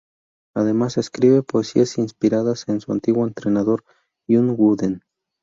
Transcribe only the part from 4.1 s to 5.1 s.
John Wooden.